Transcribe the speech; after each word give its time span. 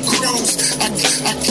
I, 0.00 0.86
I, 1.26 1.47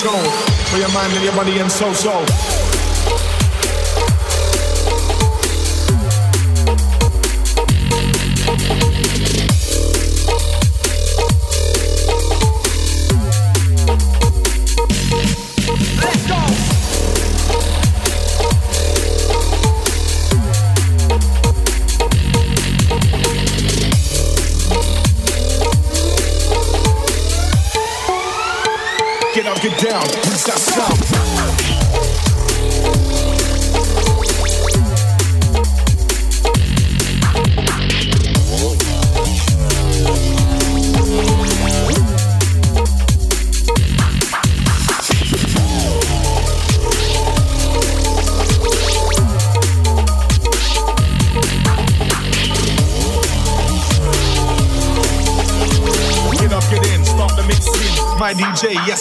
control 0.00 0.30
for 0.70 0.78
your 0.78 0.90
mind 0.92 1.12
and 1.12 1.24
your 1.24 1.34
body 1.34 1.58
and 1.58 1.70
soul. 1.70 1.92
So. 1.92 2.59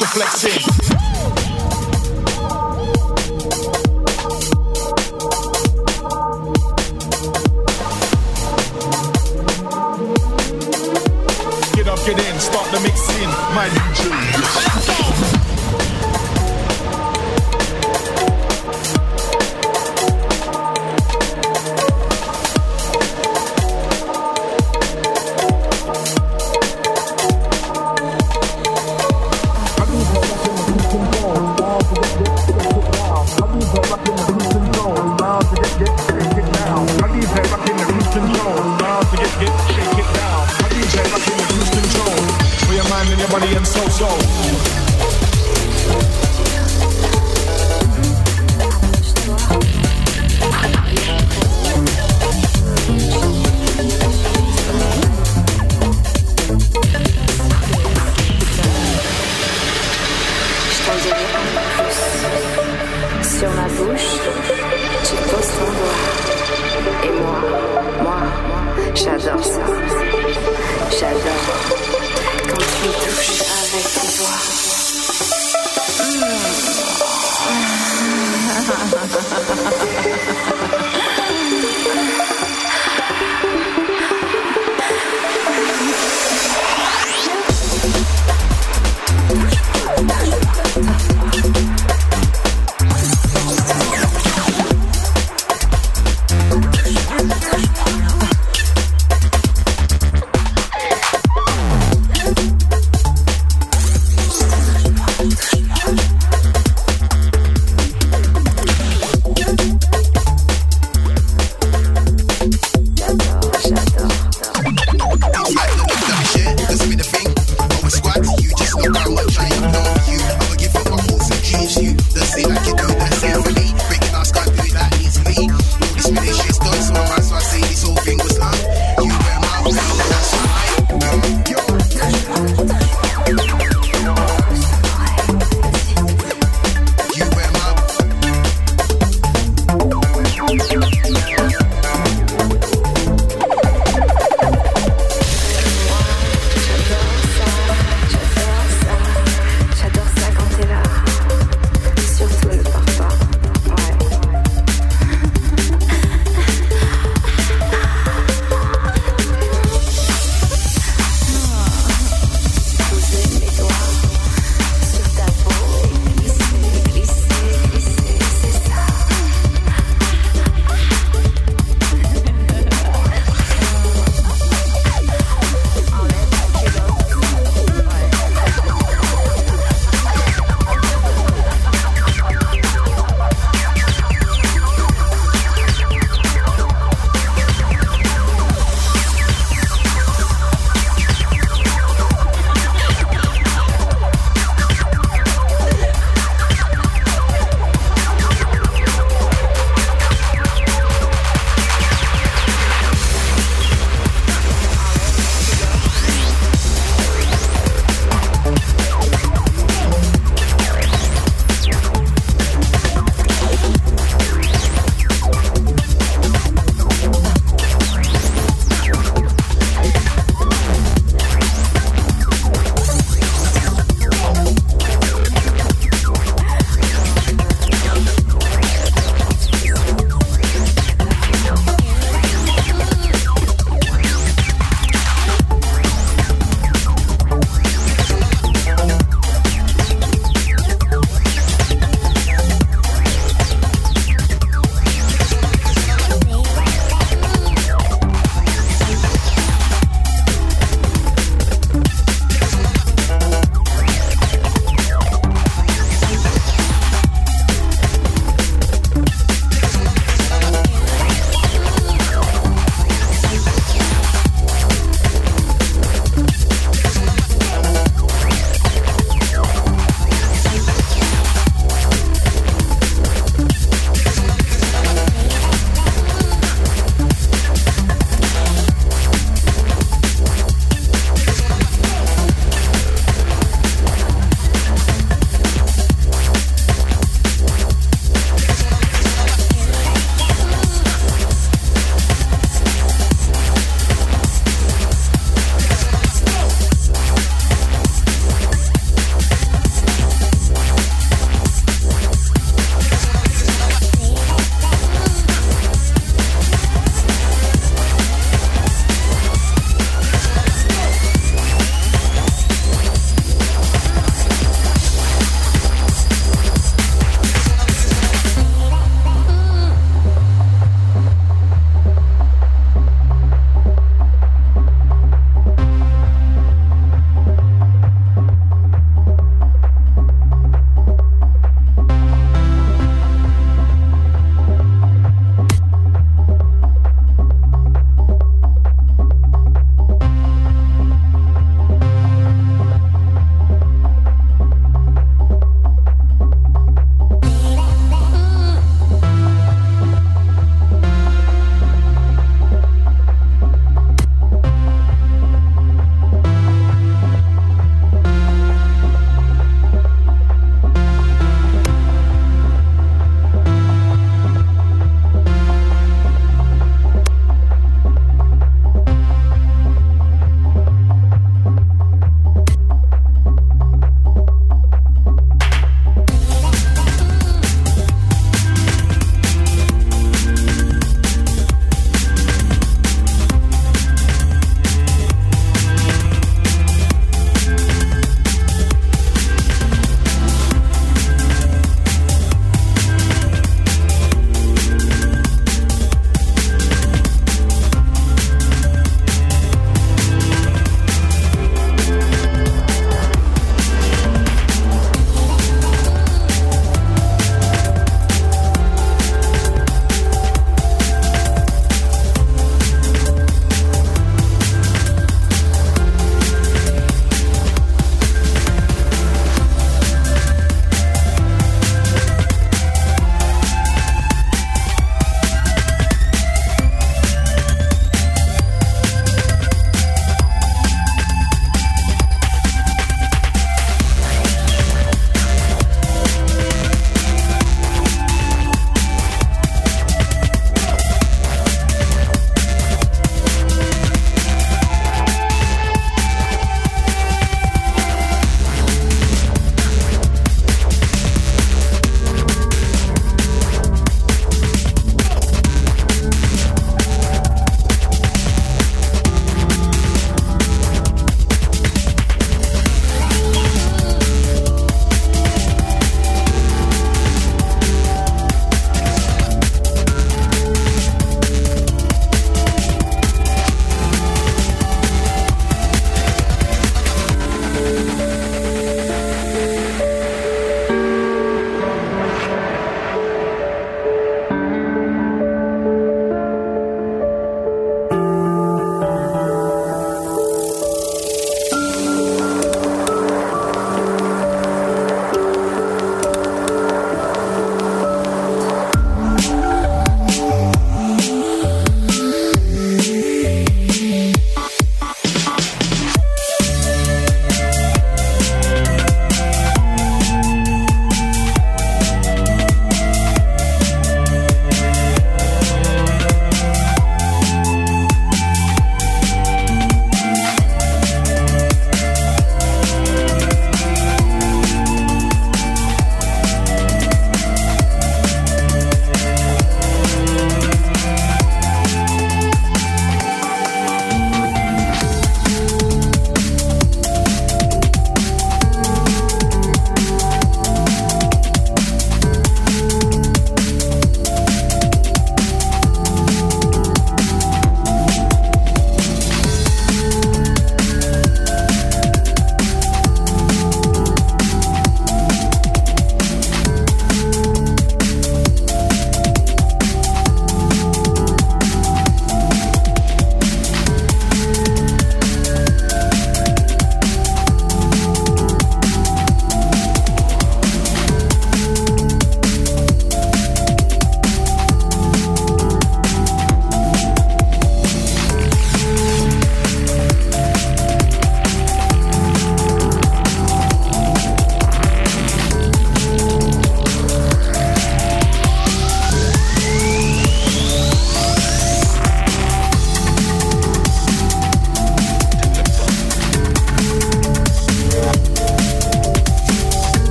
Yes, 0.00 0.71